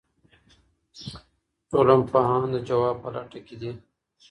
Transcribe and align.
ټولنپوهان 1.69 2.45
د 2.53 2.57
ځواب 2.69 2.95
په 3.03 3.09
لټه 3.15 3.39
کې 3.45 3.55
دي. 3.61 3.71